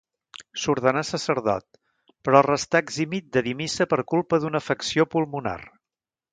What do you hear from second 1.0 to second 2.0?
sacerdot,